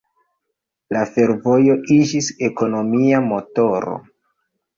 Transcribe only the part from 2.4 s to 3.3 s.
ekonomia